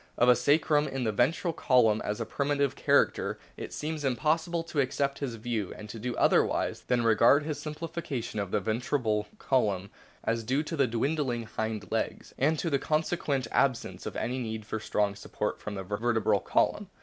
[0.17, 2.75] CLASSIFICA TION i 6 1 of a sacrum in the vertebral column as a primitive
[2.75, 7.59] character it seems impossible to accept his view, and to do otherwise than regard this
[7.61, 9.91] simplification of the vertebral column
[10.23, 14.65] as due to the dwindling hind legs, and to the consequent absence of any need
[14.65, 16.87] for strong support from the vertebral column.